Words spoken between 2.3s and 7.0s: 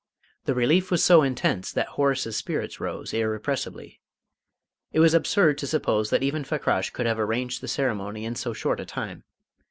spirits rose irrepressibly. It was absurd to suppose that even Fakrash